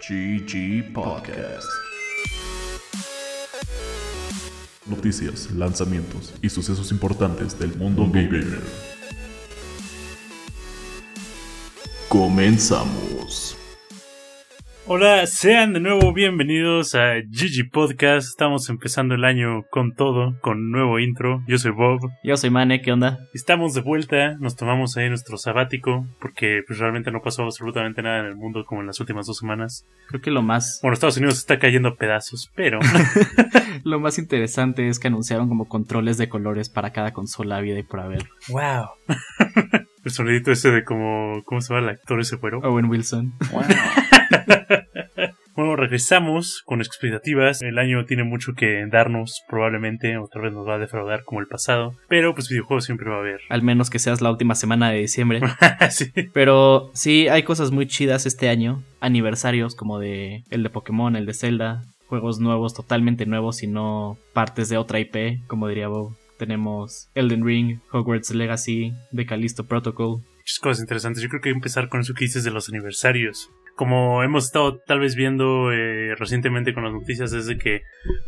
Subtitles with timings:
[0.00, 1.68] GG Podcast.
[4.86, 8.62] Noticias, lanzamientos y sucesos importantes del mundo gamer.
[12.08, 13.59] Comenzamos.
[14.92, 18.26] Hola, sean de nuevo bienvenidos a Gigi Podcast.
[18.26, 21.44] Estamos empezando el año con todo, con nuevo intro.
[21.46, 22.00] Yo soy Bob.
[22.24, 23.20] Yo soy Mane, ¿qué onda?
[23.32, 28.18] Estamos de vuelta, nos tomamos ahí nuestro sabático, porque pues realmente no pasó absolutamente nada
[28.18, 29.86] en el mundo como en las últimas dos semanas.
[30.08, 30.80] Creo que lo más...
[30.82, 32.80] Bueno, Estados Unidos está cayendo a pedazos, pero...
[33.84, 37.84] lo más interesante es que anunciaron como controles de colores para cada consola vida y
[37.84, 38.28] por haber.
[38.48, 38.88] ¡Wow!
[40.04, 41.42] el sonidito ese de como...
[41.44, 42.58] ¿Cómo se llama el actor ese fuero?
[42.60, 43.32] Owen Wilson.
[43.52, 43.62] ¡Wow!
[45.60, 47.60] Bueno, regresamos con expectativas.
[47.60, 51.48] El año tiene mucho que darnos, probablemente otra vez nos va a defraudar como el
[51.48, 53.40] pasado, pero pues videojuegos siempre va a haber.
[53.50, 55.42] Al menos que seas la última semana de diciembre.
[55.90, 56.10] sí.
[56.32, 61.26] Pero sí, hay cosas muy chidas este año, aniversarios como de el de Pokémon, el
[61.26, 66.16] de Zelda, juegos nuevos, totalmente nuevos y no partes de otra IP, como diría Bob.
[66.40, 70.22] Tenemos Elden Ring, Hogwarts Legacy, The Callisto Protocol.
[70.38, 71.22] Muchas cosas interesantes.
[71.22, 74.44] Yo creo que hay que empezar con eso que dices de los aniversarios como hemos
[74.44, 77.80] estado tal vez viendo eh, recientemente con las noticias es de que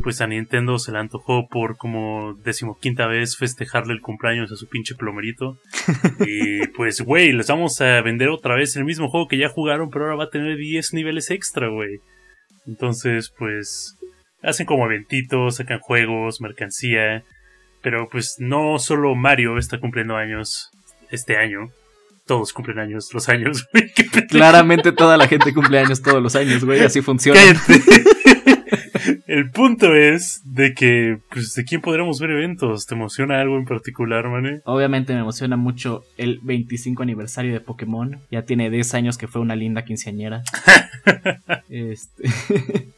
[0.03, 4.67] pues a Nintendo se le antojó por como decimoquinta vez festejarle el cumpleaños a su
[4.67, 5.59] pinche plomerito
[6.27, 9.91] y pues güey les vamos a vender otra vez el mismo juego que ya jugaron
[9.91, 11.99] pero ahora va a tener 10 niveles extra güey
[12.67, 13.99] entonces pues
[14.43, 17.25] hacen como eventitos sacan juegos mercancía
[17.83, 20.71] pero pues no solo Mario está cumpliendo años
[21.11, 21.71] este año
[22.27, 23.93] todos cumplen años los años, güey.
[24.29, 26.81] Claramente toda la gente cumple años todos los años, güey.
[26.81, 27.41] Así funciona.
[29.27, 32.87] El punto es de que, pues, ¿de quién podremos ver eventos?
[32.87, 34.61] ¿Te emociona algo en particular, mané?
[34.65, 38.21] Obviamente me emociona mucho el 25 aniversario de Pokémon.
[38.31, 40.43] Ya tiene 10 años que fue una linda quinceañera.
[41.69, 42.89] este...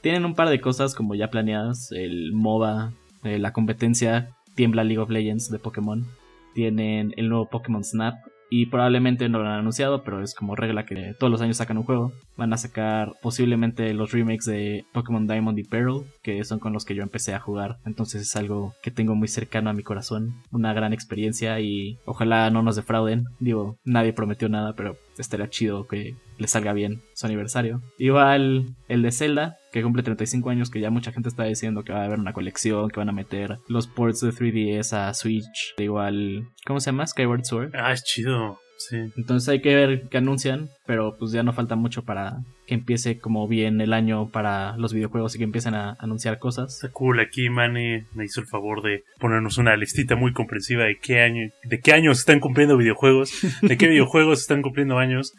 [0.00, 1.92] Tienen un par de cosas como ya planeadas.
[1.92, 2.92] El MOBA,
[3.24, 6.06] eh, la competencia Tiembla League of Legends de Pokémon.
[6.54, 8.14] Tienen el nuevo Pokémon Snap,
[8.50, 11.78] y probablemente no lo han anunciado, pero es como regla que todos los años sacan
[11.78, 12.12] un juego.
[12.36, 16.84] Van a sacar posiblemente los remakes de Pokémon Diamond y Pearl, que son con los
[16.84, 17.78] que yo empecé a jugar.
[17.86, 22.50] Entonces es algo que tengo muy cercano a mi corazón, una gran experiencia y ojalá
[22.50, 23.24] no nos defrauden.
[23.38, 27.80] Digo, nadie prometió nada, pero estaría chido que le salga bien su aniversario.
[27.98, 31.92] Igual el de Zelda, que cumple 35 años, que ya mucha gente está diciendo que
[31.92, 35.74] va a haber una colección, que van a meter los ports de 3DS a Switch.
[35.78, 37.06] Igual, ¿cómo se llama?
[37.06, 37.70] Skyward Sword.
[37.74, 38.58] Ah, es chido.
[38.80, 38.96] Sí.
[39.18, 43.18] Entonces hay que ver qué anuncian, pero pues ya no falta mucho para que empiece
[43.18, 46.76] como bien el año para los videojuegos y que empiecen a anunciar cosas.
[46.76, 50.96] Está cool, aquí Manny me hizo el favor de ponernos una listita muy comprensiva de
[50.98, 55.34] qué año, de qué años están cumpliendo videojuegos, de qué videojuegos están cumpliendo años.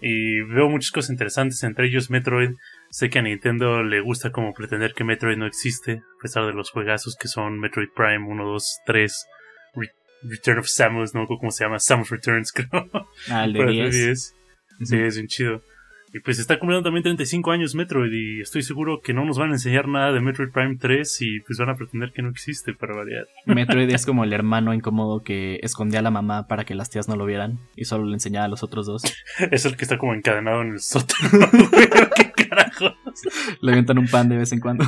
[0.00, 2.50] Y veo muchas cosas interesantes, entre ellos Metroid.
[2.94, 6.52] Sé que a Nintendo le gusta como pretender que Metroid no existe, a pesar de
[6.52, 9.26] los juegazos que son Metroid Prime 1, 2, 3,
[10.22, 12.88] Return of Samus, no cómo se llama, Samus Returns, creo.
[13.28, 14.34] Ah, el de 10.
[14.84, 15.60] Sí, es bien chido.
[16.14, 19.50] Y pues está cumpliendo también 35 años Metroid y estoy seguro que no nos van
[19.50, 22.72] a enseñar nada de Metroid Prime 3 y pues van a pretender que no existe
[22.72, 23.26] para variar.
[23.46, 27.08] Metroid es como el hermano incómodo que escondía a la mamá para que las tías
[27.08, 29.02] no lo vieran y solo le enseñaba a los otros dos.
[29.50, 31.50] es el que está como encadenado en el sótano.
[32.14, 32.94] ¿Qué carajos?
[33.60, 34.84] Le aventan un pan de vez en cuando.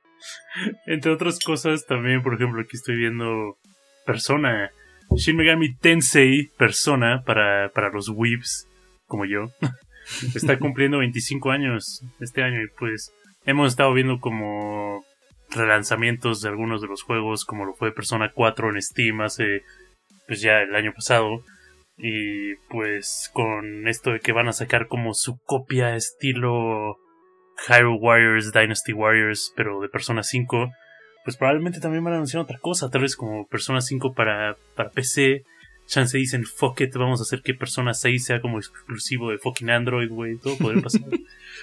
[0.86, 3.56] Entre otras cosas también, por ejemplo, aquí estoy viendo
[4.04, 4.70] Persona.
[5.16, 8.68] Shin Megami Tensei Persona para, para los weebs
[9.06, 9.46] como yo.
[10.34, 13.12] Está cumpliendo 25 años este año y pues
[13.44, 15.04] hemos estado viendo como
[15.50, 19.62] relanzamientos de algunos de los juegos como lo fue Persona 4 en Steam hace
[20.26, 21.42] pues ya el año pasado.
[21.98, 26.98] Y pues con esto de que van a sacar como su copia estilo
[27.66, 30.70] Hyrule Warriors, Dynasty Warriors pero de Persona 5
[31.24, 34.90] pues probablemente también van a anunciar otra cosa tal vez como Persona 5 para, para
[34.90, 35.44] PC
[35.86, 39.70] chance dicen, fuck it, vamos a hacer que Persona 6 sea como exclusivo de fucking
[39.70, 41.02] Android, güey, todo podría pasar.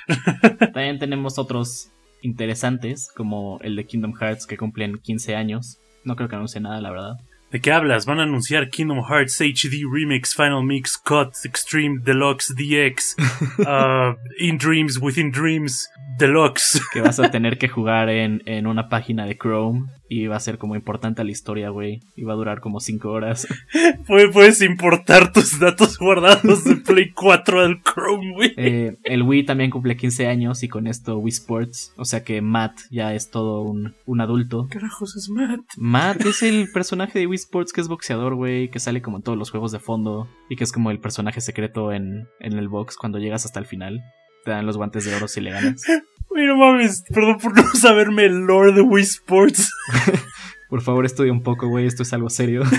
[0.73, 1.89] También tenemos otros
[2.21, 5.79] interesantes, como el de Kingdom Hearts, que cumplen 15 años.
[6.03, 7.17] No creo que anuncie nada, la verdad.
[7.53, 8.07] ¿De qué hablas?
[8.07, 13.15] Van a anunciar Kingdom Hearts HD Remix, Final Mix, Cut, Extreme, Deluxe, DX,
[13.59, 16.81] uh, In Dreams, Within Dreams, Deluxe.
[16.91, 20.39] Que vas a tener que jugar en, en una página de Chrome y va a
[20.39, 22.01] ser como importante la historia, güey.
[22.15, 23.47] Y va a durar como 5 horas.
[24.07, 28.53] Puedes importar tus datos guardados de Play 4 al Chrome, güey.
[28.57, 31.93] Eh, el Wii también cumple 15 años y con esto Wii Sports.
[31.97, 34.67] O sea que Matt ya es todo un, un adulto.
[34.69, 35.61] ¿Qué carajos es Matt?
[35.77, 38.69] Matt es el personaje de Wii Sports que es boxeador, güey.
[38.69, 40.27] Que sale como en todos los juegos de fondo.
[40.49, 43.65] Y que es como el personaje secreto en, en el box cuando llegas hasta el
[43.65, 44.01] final.
[44.45, 45.83] te dan los guantes de oro si le ganas.
[46.29, 49.71] Uy, no mames, perdón por no saberme el lore de Wii Sports.
[50.69, 52.63] Por favor, estudia un poco, güey, esto es algo serio.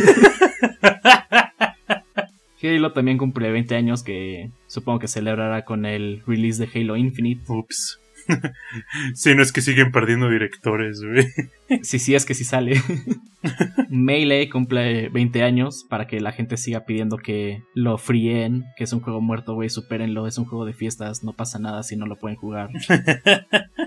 [2.61, 7.43] Halo también cumple 20 años que supongo que celebrará con el release de Halo Infinite.
[7.46, 8.00] Ups.
[9.15, 11.26] Sí, no es que siguen perdiendo directores, güey.
[11.82, 12.81] Sí, sí, es que sí sale.
[13.88, 18.93] Melee cumple 20 años para que la gente siga pidiendo que lo fríen, que es
[18.93, 22.06] un juego muerto, güey, supérenlo, es un juego de fiestas, no pasa nada si no
[22.06, 22.71] lo pueden jugar.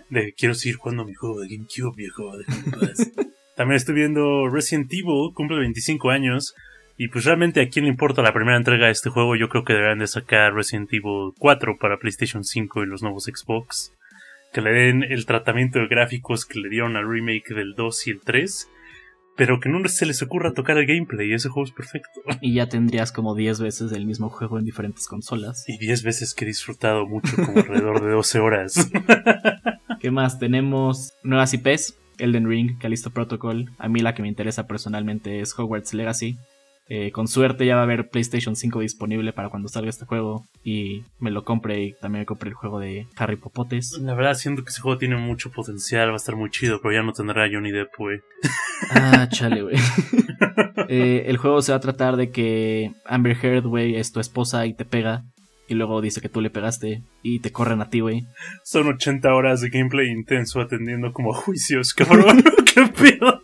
[0.09, 2.31] De quiero seguir jugando mi juego de GameCube, viejo,
[2.71, 3.11] paz.
[3.55, 6.53] También estoy viendo Resident Evil, cumple 25 años.
[6.99, 9.63] Y pues realmente a quién le importa la primera entrega de este juego, yo creo
[9.63, 13.93] que deberán de sacar Resident Evil 4 para PlayStation 5 y los nuevos Xbox.
[14.53, 18.11] Que le den el tratamiento de gráficos que le dieron al remake del 2 y
[18.11, 18.69] el 3.
[19.35, 22.21] Pero que no se les ocurra tocar el gameplay, ese juego es perfecto.
[22.41, 25.63] Y ya tendrías como 10 veces el mismo juego en diferentes consolas.
[25.67, 28.89] Y 10 veces que he disfrutado mucho, como alrededor de 12 horas.
[29.99, 30.39] ¿Qué más?
[30.39, 31.97] Tenemos nuevas IPs.
[32.19, 33.71] Elden Ring, Callisto Protocol.
[33.77, 36.37] A mí la que me interesa personalmente es Hogwarts Legacy.
[36.89, 40.45] Eh, con suerte ya va a haber PlayStation 5 disponible para cuando salga este juego
[40.63, 43.97] y me lo compre y también me compre el juego de Harry Popotes.
[43.99, 46.93] La verdad, siento que ese juego tiene mucho potencial, va a estar muy chido, pero
[46.93, 48.19] ya no tendrá a Johnny Depp, güey.
[48.91, 49.75] Ah, chale, güey.
[50.89, 54.65] Eh, el juego se va a tratar de que Amber Heard, güey, es tu esposa
[54.65, 55.23] y te pega.
[55.67, 58.25] Y luego dice que tú le pegaste y te corren a ti, güey.
[58.63, 62.41] Son 80 horas de gameplay intenso atendiendo como a juicios, cabrón.
[62.73, 63.41] ¿Qué pedo?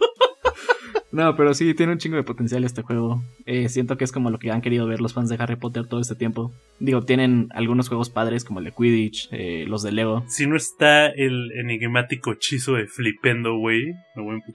[1.14, 3.24] No, pero sí, tiene un chingo de potencial este juego.
[3.46, 5.86] Eh, siento que es como lo que han querido ver los fans de Harry Potter
[5.86, 6.52] todo este tiempo.
[6.80, 10.24] Digo, tienen algunos juegos padres como el de Quidditch, eh, los de Lego.
[10.28, 13.94] Si no está el enigmático hechizo de Flipendo, güey.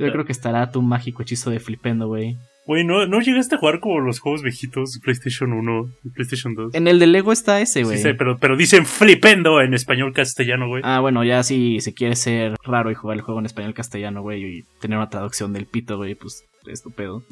[0.01, 2.37] Yo creo que estará tu mágico hechizo de Flipendo, güey.
[2.67, 6.55] Güey, ¿no, ¿no llegaste a jugar como los juegos viejitos de PlayStation 1 y PlayStation
[6.55, 6.75] 2?
[6.75, 7.97] En el de Lego está ese, güey.
[7.97, 10.83] Sí, sí, pero, pero dicen Flipendo en español castellano, güey.
[10.85, 14.21] Ah, bueno, ya si, si quieres ser raro y jugar el juego en español castellano,
[14.21, 17.23] güey, y tener una traducción del pito, güey, pues es tu pedo.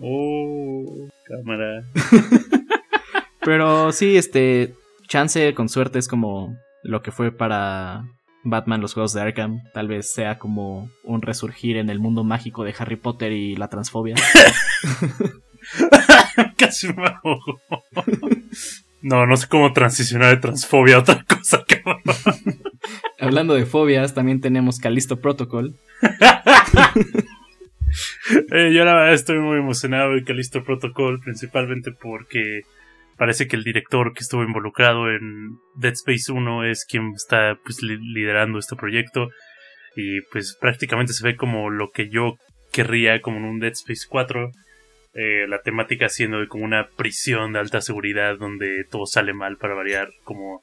[0.00, 1.84] Oh, cámara.
[3.40, 4.74] Pero sí, este,
[5.06, 8.04] chance con suerte es como lo que fue para
[8.44, 9.62] Batman los juegos de Arkham.
[9.74, 13.68] Tal vez sea como un resurgir en el mundo mágico de Harry Potter y la
[13.68, 14.14] transfobia.
[16.56, 17.60] Casi me ahogo.
[19.00, 22.02] No, no sé cómo transicionar de transfobia a otra cosa, cabrón.
[23.20, 25.76] Hablando de fobias, también tenemos Callisto Protocol.
[28.52, 32.62] Eh, yo la verdad estoy muy emocionado de Callisto Protocol, principalmente porque
[33.16, 37.82] parece que el director que estuvo involucrado en Dead Space 1 es quien está pues,
[37.82, 39.28] li- liderando este proyecto.
[39.96, 42.36] Y pues prácticamente se ve como lo que yo
[42.72, 44.50] querría como en un Dead Space 4
[45.14, 49.56] eh, la temática siendo de como una prisión de alta seguridad donde todo sale mal
[49.56, 50.60] para variar como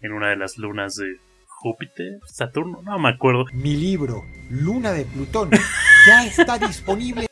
[0.00, 1.14] en una de las lunas de
[1.46, 3.44] Júpiter, Saturno, no me acuerdo.
[3.52, 5.50] Mi libro, Luna de Plutón,
[6.06, 7.26] ya está disponible.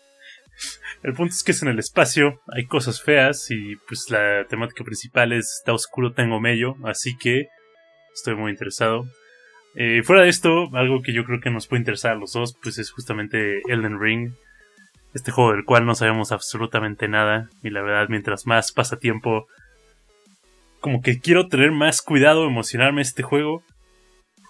[1.03, 4.85] El punto es que es en el espacio, hay cosas feas y pues la temática
[4.85, 7.49] principal es está oscuro, tengo mello, así que
[8.15, 9.07] estoy muy interesado.
[9.75, 12.55] Eh, fuera de esto, algo que yo creo que nos puede interesar a los dos,
[12.63, 14.33] pues es justamente Elden Ring,
[15.15, 19.47] este juego del cual no sabemos absolutamente nada y la verdad mientras más pasa tiempo,
[20.81, 23.63] como que quiero tener más cuidado, emocionarme este juego,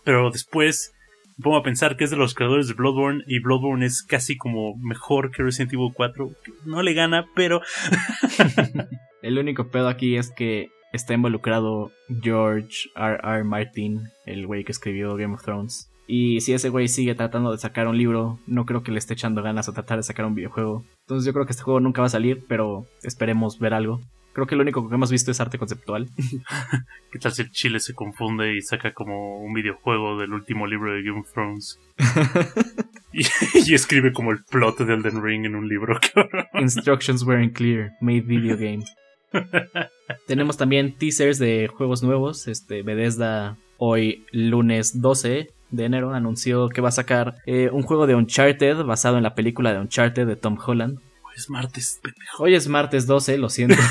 [0.04, 0.92] pero después
[1.40, 4.76] pongo a pensar que es de los creadores de Bloodborne y Bloodborne es casi como
[4.76, 6.30] mejor que Resident Evil 4.
[6.64, 7.60] No le gana, pero
[9.22, 11.92] El único pedo aquí es que está involucrado
[12.22, 13.18] George R.
[13.22, 13.44] R.
[13.44, 15.90] Martin, el güey que escribió Game of Thrones.
[16.06, 19.14] Y si ese güey sigue tratando de sacar un libro, no creo que le esté
[19.14, 20.84] echando ganas a tratar de sacar un videojuego.
[21.02, 24.00] Entonces yo creo que este juego nunca va a salir, pero esperemos ver algo.
[24.40, 26.08] Creo que lo único que hemos visto es arte conceptual.
[27.12, 30.94] ¿qué tal si el chile se confunde y saca como un videojuego del último libro
[30.94, 31.78] de Game of Thrones?
[33.12, 33.20] y,
[33.70, 36.00] y escribe como el plot de Elden Ring en un libro.
[36.54, 38.82] Instructions weren't clear, made video game.
[40.26, 42.48] Tenemos también teasers de juegos nuevos.
[42.48, 48.06] Este Bethesda hoy lunes 12 de enero anunció que va a sacar eh, un juego
[48.06, 50.98] de Uncharted basado en la película de Uncharted de Tom Holland.
[51.40, 52.42] Es martes, pendejo.
[52.42, 53.76] Hoy es martes 12, lo siento.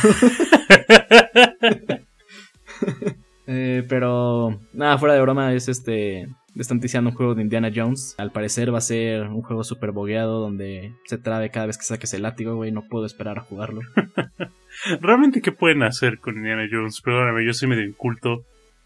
[3.52, 8.14] Eh, pero nada, fuera de broma es este están un juego de Indiana Jones.
[8.20, 11.84] Al parecer va a ser un juego super bogueado donde se trabe cada vez que
[11.84, 12.72] saques el látigo, güey.
[12.72, 13.82] No puedo esperar a jugarlo.
[15.02, 17.02] Realmente, ¿qué pueden hacer con Indiana Jones?
[17.02, 18.44] Perdóname, yo soy medio inculto.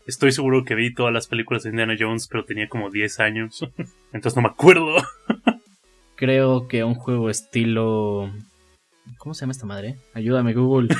[0.07, 3.67] Estoy seguro que vi todas las películas de Indiana Jones, pero tenía como 10 años.
[4.13, 4.95] Entonces no me acuerdo.
[6.15, 8.31] Creo que un juego estilo.
[9.17, 9.97] ¿Cómo se llama esta madre?
[10.13, 10.89] Ayúdame, Google.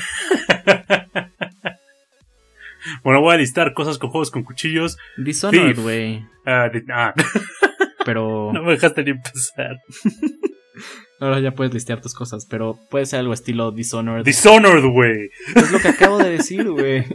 [3.03, 4.97] Bueno, voy a listar cosas con juegos con cuchillos.
[5.17, 6.25] Dishonored, güey.
[6.45, 7.13] Ah, de- ah,
[8.05, 9.77] Pero no me dejaste ni empezar.
[11.21, 12.45] ahora ya puedes listear tus cosas.
[12.49, 14.25] Pero puede ser algo estilo Dishonored.
[14.25, 15.29] Dishonored, güey.
[15.55, 17.05] es lo que acabo de decir, güey.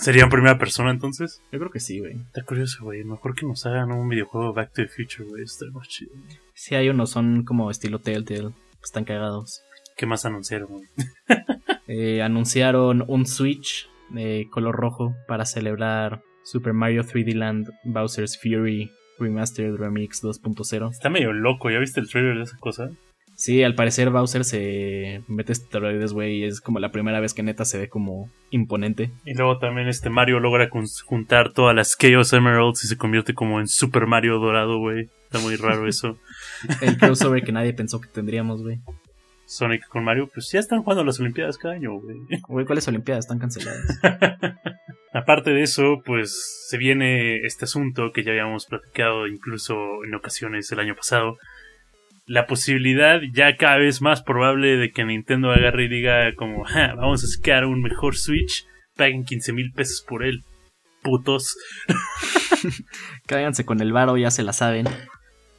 [0.00, 1.42] ¿Sería en primera persona entonces?
[1.50, 2.14] yo creo que sí, güey.
[2.16, 3.04] Está curioso, güey.
[3.04, 5.42] Mejor que nos hagan un videojuego Back to the Future, güey.
[5.42, 6.12] Está más chido.
[6.54, 8.50] Sí, hay unos, son como estilo Telltale.
[8.82, 9.62] Están cagados.
[9.96, 10.86] ¿Qué más anunciaron, güey?
[11.90, 18.90] Eh, anunciaron un Switch de color rojo para celebrar Super Mario 3D Land Bowser's Fury
[19.18, 20.90] Remastered Remix 2.0.
[20.90, 21.70] Está medio loco.
[21.70, 22.90] ¿Ya viste el trailer de esa cosa?
[23.38, 27.44] Sí, al parecer Bowser se mete esteroides, güey, y es como la primera vez que
[27.44, 29.12] neta se ve como imponente.
[29.24, 30.68] Y luego también este Mario logra
[31.04, 35.08] juntar todas las Chaos Emeralds y se convierte como en Super Mario dorado, güey.
[35.22, 36.18] Está muy raro eso.
[36.82, 38.80] El crossover que nadie pensó que tendríamos, güey.
[39.46, 42.16] Sonic con Mario, pues ya están jugando las Olimpiadas cada año, güey.
[42.48, 44.00] Güey, ¿cuáles Olimpiadas están canceladas?
[45.12, 50.72] Aparte de eso, pues se viene este asunto que ya habíamos platicado incluso en ocasiones
[50.72, 51.38] el año pasado.
[52.28, 56.94] La posibilidad ya cada vez más probable de que Nintendo agarre y diga como, "Ja,
[56.94, 58.66] vamos a sacar un mejor Switch,
[58.98, 60.44] paguen 15 mil pesos por él.
[61.02, 61.56] Putos.
[63.26, 64.86] Cáiganse con el varo, ya se la saben.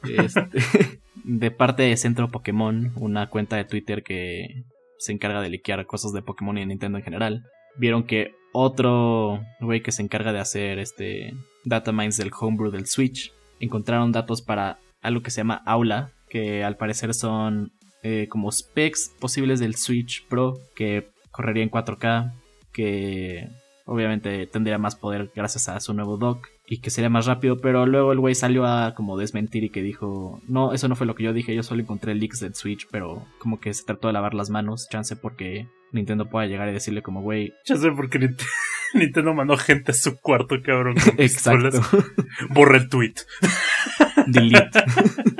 [0.04, 0.48] Este,
[1.24, 4.62] de parte de Centro Pokémon, una cuenta de Twitter que
[4.98, 7.44] se encarga de liquear cosas de Pokémon y de Nintendo en general,
[7.76, 11.34] vieron que otro güey que se encarga de hacer este
[11.64, 16.64] data mines del homebrew del Switch encontraron datos para algo que se llama Aula, que
[16.64, 17.72] al parecer son
[18.02, 22.32] eh, como specs posibles del Switch Pro que correría en 4K,
[22.72, 23.48] que
[23.84, 27.84] obviamente tendría más poder gracias a su nuevo dock y que sería más rápido, pero
[27.86, 31.16] luego el güey salió a como desmentir y que dijo, no, eso no fue lo
[31.16, 34.12] que yo dije, yo solo encontré leaks del Switch, pero como que se trató de
[34.14, 38.08] lavar las manos, chance porque Nintendo pueda llegar y decirle como, güey, Ya sé por
[38.08, 38.46] qué Nint-
[38.94, 40.94] Nintendo mandó gente a su cuarto, cabrón.
[41.04, 41.80] Con exacto.
[42.50, 43.14] Borra el tweet.
[44.28, 44.84] delete.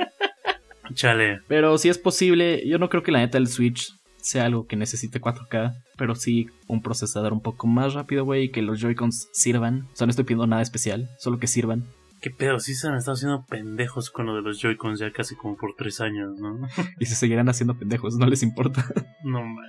[0.93, 1.39] Chale.
[1.47, 4.75] Pero si es posible, yo no creo que la neta el Switch sea algo que
[4.75, 9.29] necesite 4K, pero sí un procesador un poco más rápido, güey, y que los Joy-Cons
[9.33, 9.87] sirvan.
[9.93, 11.85] O sea, no estoy pidiendo nada especial, solo que sirvan.
[12.21, 15.35] Qué pedo, sí se han estado haciendo pendejos con lo de los Joy-Cons ya casi
[15.35, 16.59] como por tres años, ¿no?
[16.99, 18.85] Y se seguirán haciendo pendejos, no les importa.
[19.23, 19.65] No man.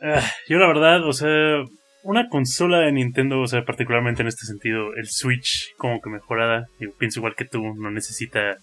[0.00, 1.64] Ah, yo la verdad, o sea,
[2.02, 6.66] una consola de Nintendo, o sea, particularmente en este sentido, el Switch como que mejorada,
[6.80, 8.58] yo pienso igual que tú, no necesita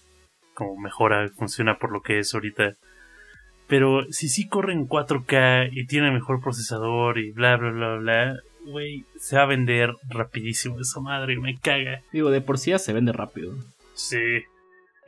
[0.60, 2.74] como mejora, funciona por lo que es ahorita.
[3.66, 8.36] Pero si sí corre en 4K y tiene mejor procesador y bla bla bla bla,
[8.66, 12.02] güey, se va a vender rapidísimo esa madre, me caga.
[12.12, 13.54] Digo, de por sí ya se vende rápido.
[13.94, 14.42] Sí.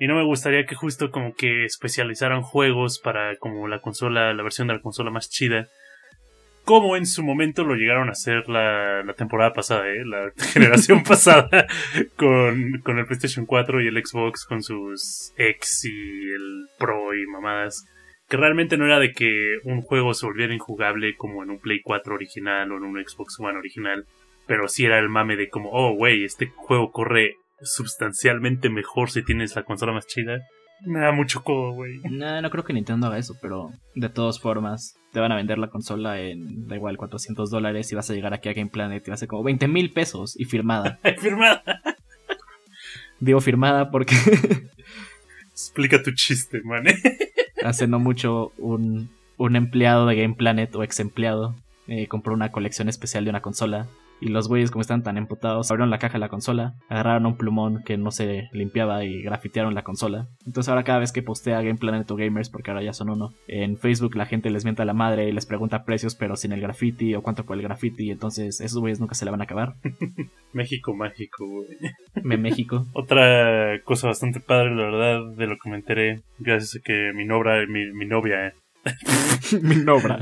[0.01, 4.43] Y no me gustaría que justo como que especializaran juegos para como la consola, la
[4.43, 5.69] versión de la consola más chida.
[6.65, 10.05] Como en su momento lo llegaron a hacer la, la temporada pasada, ¿eh?
[10.05, 11.67] la generación pasada,
[12.17, 17.27] con, con el PlayStation 4 y el Xbox con sus X y el Pro y
[17.27, 17.85] mamadas.
[18.29, 21.81] Que realmente no era de que un juego se volviera injugable como en un Play
[21.83, 24.07] 4 original o en un Xbox One original.
[24.47, 29.23] Pero sí era el mame de como, oh, güey, este juego corre sustancialmente mejor si
[29.25, 30.41] tienes la consola más chida.
[30.85, 31.99] Me da mucho codo, güey.
[32.11, 35.59] No, no creo que Nintendo haga eso, pero de todas formas, te van a vender
[35.59, 39.03] la consola en, da igual, 400 dólares y vas a llegar aquí a Game Planet
[39.07, 40.99] y va a ser como 20 mil pesos y firmada.
[41.19, 41.63] Firmada.
[43.21, 44.17] Digo firmada porque
[45.53, 46.85] Explica tu chiste, man.
[47.65, 51.55] hace no mucho un, un empleado de Game Planet o ex empleado
[51.89, 53.87] eh, compró una colección especial de una consola.
[54.23, 57.37] Y los güeyes, como están tan emputados, abrieron la caja de la consola, agarraron un
[57.37, 60.29] plumón que no se limpiaba y grafitearon la consola.
[60.47, 63.35] Entonces ahora cada vez que postea Game Planet o Gamers, porque ahora ya son uno,
[63.49, 66.53] en Facebook la gente les mienta a la madre y les pregunta precios pero sin
[66.53, 68.13] el graffiti o cuánto por el graffiti.
[68.13, 69.75] Entonces esos güeyes nunca se le van a acabar.
[70.53, 71.69] México mágico, güey.
[72.23, 72.87] Me México.
[72.93, 77.25] Otra cosa bastante padre, la verdad, de lo que me enteré, gracias a que mi
[77.25, 78.53] novia, mi, mi novia, eh,
[79.63, 80.19] Mi nobra.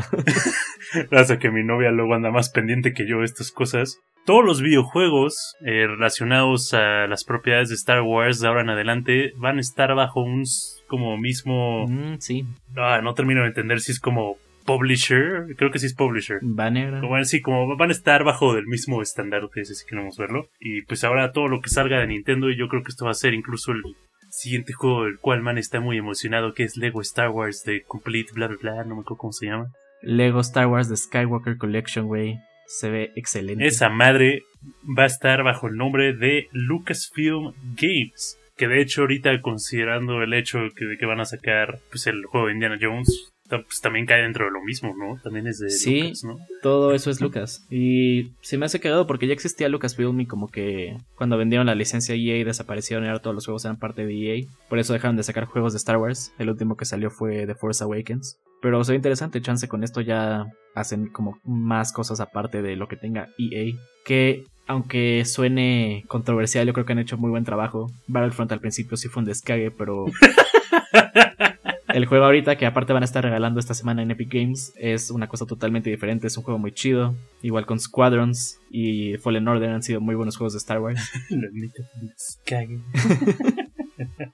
[1.10, 3.98] gracias a que mi novia luego anda más pendiente que yo de estas cosas.
[4.26, 9.32] Todos los videojuegos eh, relacionados a las propiedades de Star Wars de ahora en adelante
[9.36, 10.44] van a estar bajo un
[10.88, 11.86] como mismo...
[11.88, 12.44] Mm, sí,
[12.76, 14.36] Ah, no termino de entender si es como
[14.66, 16.38] publisher, creo que sí es publisher.
[16.42, 17.00] banner.
[17.00, 20.48] Bueno, sí, como van a estar bajo del mismo estandarte, si queremos verlo.
[20.60, 23.12] Y pues ahora todo lo que salga de Nintendo, y yo creo que esto va
[23.12, 23.82] a ser incluso el
[24.40, 28.32] siguiente juego del cual man está muy emocionado, que es Lego Star Wars de Complete,
[28.32, 29.70] bla bla bla, no me acuerdo cómo se llama.
[30.02, 32.38] Lego Star Wars The Skywalker Collection, güey.
[32.66, 33.66] Se ve excelente.
[33.66, 34.42] Esa madre
[34.98, 40.32] va a estar bajo el nombre de Lucasfilm Games, Que de hecho ahorita considerando el
[40.32, 44.06] hecho que, de que van a sacar pues el juego de Indiana Jones, pues también
[44.06, 45.20] cae dentro de lo mismo, ¿no?
[45.22, 46.02] También es de Sí.
[46.02, 46.38] Lucas, ¿no?
[46.62, 47.66] Todo eso es Lucas.
[47.70, 51.74] Y se me hace cagado porque ya existía Lucasfilm y como que cuando vendieron la
[51.74, 54.46] licencia EA desaparecieron y ahora todos los juegos eran parte de EA.
[54.68, 56.32] Por eso dejaron de sacar juegos de Star Wars.
[56.38, 58.38] El último que salió fue The Force Awakens.
[58.62, 62.88] Pero se ve interesante, chance con esto ya hacen como más cosas aparte de lo
[62.88, 63.74] que tenga EA.
[64.04, 67.90] Que aunque suene controversial, yo creo que han hecho muy buen trabajo.
[68.06, 70.04] Battlefront al principio sí fue un descague, pero
[71.94, 75.10] el juego ahorita, que aparte van a estar regalando esta semana en Epic Games, es
[75.10, 76.26] una cosa totalmente diferente.
[76.26, 77.14] Es un juego muy chido.
[77.42, 81.00] Igual con Squadrons y Fallen Order han sido muy buenos juegos de Star Wars.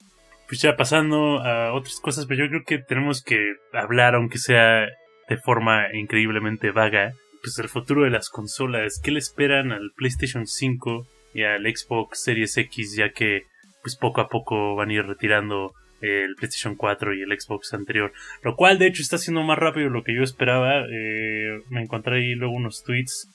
[0.49, 4.87] Pues ya pasando a otras cosas, pero yo creo que tenemos que hablar, aunque sea
[5.29, 9.01] de forma increíblemente vaga, pues del futuro de las consolas.
[9.03, 13.43] ¿Qué le esperan al PlayStation 5 y al Xbox Series X, ya que
[13.83, 18.13] pues poco a poco van a ir retirando el PlayStation 4 y el Xbox anterior?
[18.43, 20.81] Lo cual de hecho está siendo más rápido de lo que yo esperaba.
[20.91, 23.29] Eh, me encontré ahí luego unos tweets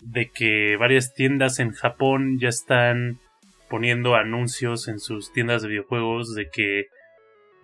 [0.00, 3.18] de que varias tiendas en Japón ya están
[3.70, 6.86] poniendo anuncios en sus tiendas de videojuegos de que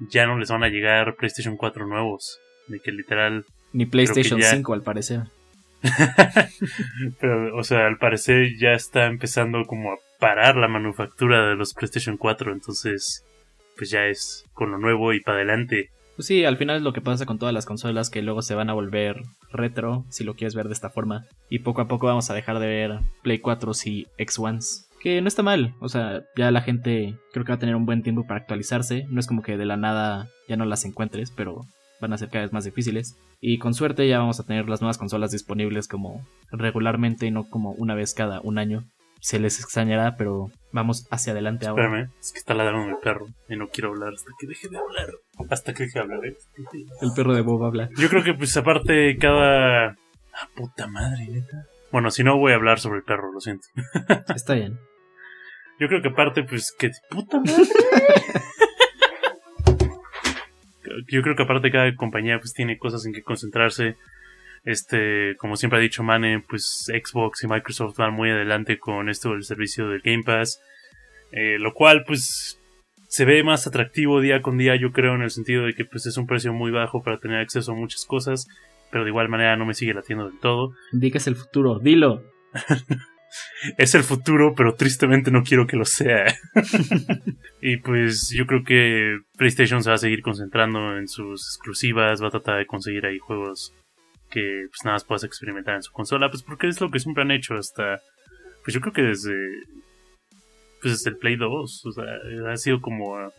[0.09, 2.39] ya no les van a llegar PlayStation 4 nuevos.
[2.69, 3.45] De que literal.
[3.73, 5.21] Ni PlayStation ya- 5 al parecer.
[7.21, 11.75] Pero, o sea, al parecer ya está empezando como a parar la manufactura de los
[11.75, 12.53] PlayStation 4.
[12.53, 13.25] Entonces,
[13.81, 15.89] pues ya es con lo nuevo y para adelante.
[16.15, 18.55] Pues sí, al final es lo que pasa con todas las consolas que luego se
[18.55, 21.25] van a volver retro, si lo quieres ver de esta forma.
[21.49, 24.87] Y poco a poco vamos a dejar de ver Play 4 y X1s.
[25.01, 27.87] Que no está mal, o sea, ya la gente creo que va a tener un
[27.87, 29.07] buen tiempo para actualizarse.
[29.09, 31.63] No es como que de la nada ya no las encuentres, pero
[32.03, 33.17] van a ser cada vez más difíciles.
[33.41, 36.23] Y con suerte ya vamos a tener las nuevas consolas disponibles como
[36.53, 38.85] regularmente y no como una vez cada un año.
[39.21, 41.85] Se les extrañará, pero vamos hacia adelante ahora.
[41.85, 44.79] Espérame, es que está ladrando mi perro y no quiero hablar hasta que deje de
[44.79, 45.11] hablar.
[45.51, 46.37] Hasta que deje de hablar, ¿eh?
[47.03, 47.89] El perro de Bob habla.
[47.97, 49.89] Yo creo que pues aparte cada...
[49.89, 51.67] Ah, puta madre, neta.
[51.93, 53.67] Bueno, si no voy a hablar sobre el perro, lo siento.
[54.35, 54.79] Está bien.
[55.79, 56.91] Yo creo que aparte pues que...
[57.11, 57.65] Puta madre.
[61.09, 63.97] Yo creo que aparte cada compañía pues tiene cosas en que concentrarse.
[64.65, 69.31] Este, como siempre ha dicho Mane, pues Xbox y Microsoft van muy adelante con esto
[69.31, 70.61] del servicio del Game Pass.
[71.33, 72.61] Eh, lo cual pues
[73.09, 76.07] se ve más atractivo día con día, yo creo, en el sentido de que pues
[76.07, 78.47] es un precio muy bajo para tener acceso a muchas cosas,
[78.91, 80.73] pero de igual manera no me sigue latiendo del todo.
[80.93, 82.23] Indica es el futuro, dilo.
[83.79, 86.35] Es el futuro, pero tristemente no quiero que lo sea.
[87.63, 92.27] y pues yo creo que PlayStation se va a seguir concentrando en sus exclusivas, va
[92.27, 93.73] a tratar de conseguir ahí juegos
[94.31, 97.23] que pues nada más puedas experimentar en su consola, pues porque es lo que siempre
[97.23, 98.01] han hecho hasta,
[98.65, 99.35] pues yo creo que desde,
[100.81, 102.05] pues desde el Play 2, o sea,
[102.51, 103.33] ha sido como ah,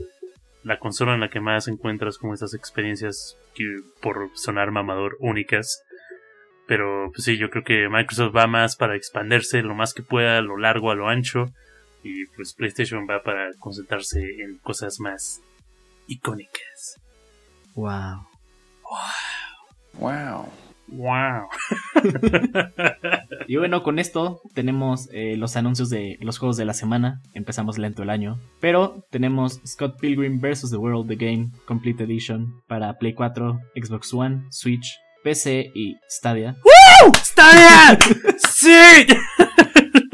[0.63, 3.65] la consola en la que más encuentras como estas experiencias que
[4.01, 5.83] por sonar mamador únicas.
[6.67, 10.37] Pero pues sí, yo creo que Microsoft va más para expandirse lo más que pueda,
[10.37, 11.45] a lo largo, a lo ancho.
[12.03, 15.41] Y pues PlayStation va para concentrarse en cosas más
[16.07, 17.01] icónicas.
[17.75, 18.27] Wow.
[18.83, 19.31] Wow.
[19.93, 20.70] ¡Wow!
[23.47, 27.21] Y bueno, con esto tenemos eh, los anuncios de los juegos de la semana.
[27.33, 28.39] Empezamos lento el año.
[28.59, 30.71] Pero tenemos Scott Pilgrim vs.
[30.71, 36.55] The World The Game Complete Edition para Play 4, Xbox One, Switch, PC y Stadia.
[37.23, 37.97] ¡Stadia!
[38.37, 39.07] ¡Sí!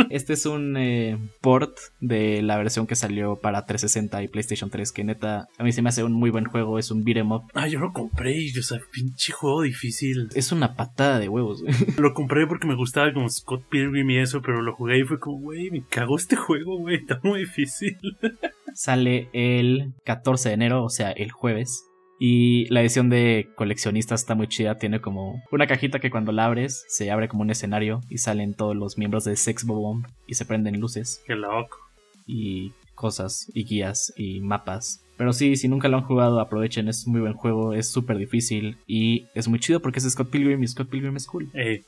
[0.09, 4.91] Este es un eh, port de la versión que salió para 360 y PlayStation 3,
[4.91, 6.79] que neta a mí se me hace un muy buen juego.
[6.79, 7.43] Es un beat'em up.
[7.53, 10.29] Ah, yo lo compré y, o sea, pinche juego difícil.
[10.35, 11.61] Es una patada de huevos.
[11.61, 11.73] güey.
[11.97, 15.19] Lo compré porque me gustaba como Scott Pilgrim y eso, pero lo jugué y fue
[15.19, 17.97] como, güey, me cagó este juego, güey, está muy difícil.
[18.73, 21.86] Sale el 14 de enero, o sea, el jueves.
[22.19, 24.77] Y la edición de coleccionistas está muy chida.
[24.77, 28.53] Tiene como una cajita que cuando la abres se abre como un escenario y salen
[28.55, 31.77] todos los miembros de Sex Bomb y se prenden luces Qué loco.
[32.25, 35.03] y cosas y guías y mapas.
[35.17, 36.87] Pero sí, si nunca lo han jugado, aprovechen.
[36.87, 40.29] Es un muy buen juego, es súper difícil y es muy chido porque es Scott
[40.31, 41.49] Pilgrim y Scott Pilgrim es cool.
[41.53, 41.83] Eh,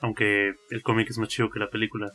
[0.00, 2.10] aunque el cómic es más chido que la película.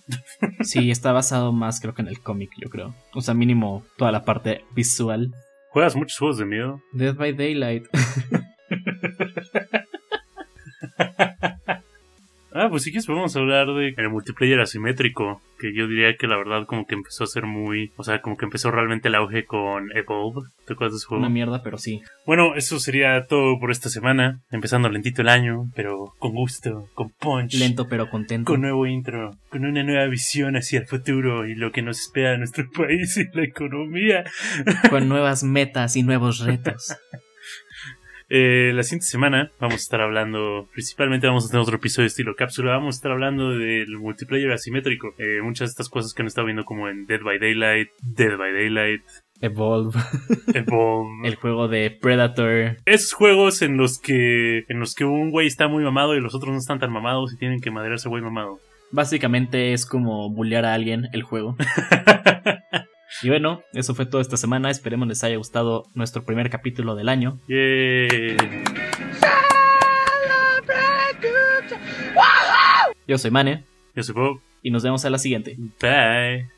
[0.63, 2.95] Sí, está basado más creo que en el cómic, yo creo.
[3.13, 5.33] O sea, mínimo toda la parte visual.
[5.71, 6.83] ¿Juegas muchos juegos de miedo?
[6.91, 7.87] Dead by Daylight.
[12.53, 16.37] Ah, pues sí que podemos hablar de el multiplayer asimétrico, que yo diría que la
[16.37, 19.45] verdad como que empezó a ser muy, o sea, como que empezó realmente el auge
[19.45, 20.49] con Evolve.
[20.65, 21.21] ¿Te acuerdas de ese juego?
[21.21, 22.01] Una mierda, pero sí.
[22.25, 27.09] Bueno, eso sería todo por esta semana, empezando lentito el año, pero con gusto, con
[27.09, 27.53] punch.
[27.53, 28.51] Lento pero contento.
[28.51, 32.33] Con nuevo intro, con una nueva visión hacia el futuro y lo que nos espera
[32.33, 34.23] en nuestro país y la economía.
[34.89, 36.95] Con nuevas metas y nuevos retos.
[38.33, 42.07] Eh, la siguiente semana vamos a estar hablando, principalmente vamos a tener otro episodio de
[42.07, 46.21] estilo cápsula, vamos a estar hablando del multiplayer asimétrico, eh, muchas de estas cosas que
[46.21, 49.01] han estado viendo como en Dead by Daylight, Dead by Daylight,
[49.41, 49.99] Evolve.
[50.53, 51.27] Evolve.
[51.27, 52.77] El juego de Predator.
[52.85, 56.33] Esos juegos en los que en los que un güey está muy mamado y los
[56.33, 58.59] otros no están tan mamados y tienen que maderarse güey mamado.
[58.91, 61.57] Básicamente es como bullear a alguien el juego.
[63.23, 64.69] Y bueno, eso fue todo esta semana.
[64.71, 67.39] Esperemos les haya gustado nuestro primer capítulo del año.
[67.47, 68.37] Yeah.
[73.07, 73.63] Yo soy Mane
[73.95, 74.41] Yo soy Bob.
[74.63, 75.55] y nos vemos a la siguiente.
[75.81, 76.49] Bye.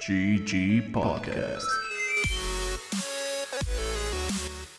[0.00, 1.91] GG Podcast.